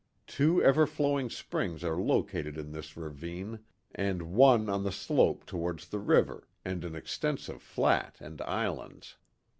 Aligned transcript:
Two 0.25 0.63
ever 0.63 0.87
flowing 0.87 1.29
springs 1.29 1.83
are 1.83 1.95
located 2.01 2.57
in 2.57 2.71
this 2.71 2.97
ravine 2.97 3.59
and 3.93 4.33
one 4.33 4.67
on 4.67 4.83
the 4.83 4.91
slope 4.91 5.45
towards 5.45 5.87
the 5.89 5.99
river, 5.99 6.47
and 6.65 6.83
an 6.83 6.95
ex 6.95 7.15
tensive 7.19 7.59
flat 7.59 8.15
and 8.19 8.41
islands. 8.41 9.17